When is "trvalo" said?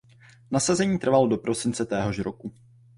0.99-1.27